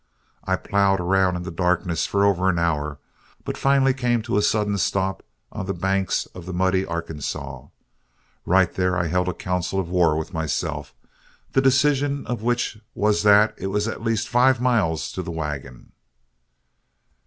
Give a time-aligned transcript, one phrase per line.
[0.45, 2.97] I ploughed around in the darkness for over an hour,
[3.45, 7.67] but finally came to a sudden stop on the banks of the muddy Arkansaw.
[8.43, 10.95] Right there I held a council of war with myself,
[11.51, 15.91] the decision of which was that it was at least five miles to the wagon.